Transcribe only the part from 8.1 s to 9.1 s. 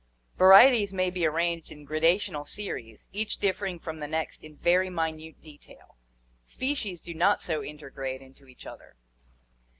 into each other.